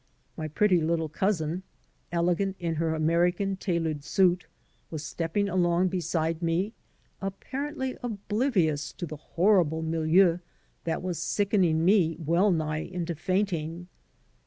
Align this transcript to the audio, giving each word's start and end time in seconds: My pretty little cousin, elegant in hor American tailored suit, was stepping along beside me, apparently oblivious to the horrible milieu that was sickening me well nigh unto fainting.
My 0.35 0.47
pretty 0.47 0.81
little 0.81 1.09
cousin, 1.09 1.61
elegant 2.11 2.55
in 2.59 2.77
hor 2.77 2.95
American 2.95 3.55
tailored 3.55 4.03
suit, 4.03 4.47
was 4.89 5.03
stepping 5.05 5.47
along 5.47 5.89
beside 5.89 6.41
me, 6.41 6.73
apparently 7.21 7.95
oblivious 8.01 8.93
to 8.93 9.05
the 9.05 9.15
horrible 9.17 9.83
milieu 9.83 10.39
that 10.85 11.03
was 11.03 11.19
sickening 11.21 11.85
me 11.85 12.17
well 12.17 12.49
nigh 12.49 12.89
unto 12.91 13.13
fainting. 13.13 13.89